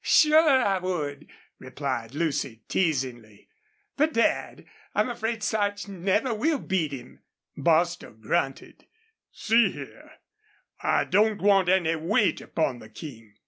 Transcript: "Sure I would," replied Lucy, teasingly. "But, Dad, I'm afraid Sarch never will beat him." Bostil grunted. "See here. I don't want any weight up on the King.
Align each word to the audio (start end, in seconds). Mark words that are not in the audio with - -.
"Sure 0.03 0.59
I 0.63 0.79
would," 0.79 1.27
replied 1.59 2.15
Lucy, 2.15 2.63
teasingly. 2.67 3.49
"But, 3.97 4.13
Dad, 4.13 4.65
I'm 4.95 5.09
afraid 5.09 5.43
Sarch 5.43 5.87
never 5.87 6.33
will 6.33 6.57
beat 6.57 6.91
him." 6.91 7.19
Bostil 7.55 8.13
grunted. 8.13 8.87
"See 9.31 9.69
here. 9.71 10.13
I 10.81 11.03
don't 11.03 11.39
want 11.39 11.69
any 11.69 11.95
weight 11.95 12.41
up 12.41 12.57
on 12.57 12.79
the 12.79 12.89
King. 12.89 13.35